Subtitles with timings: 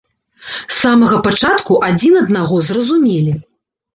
[0.51, 3.37] З самага пачатку адзін аднаго зразумелі.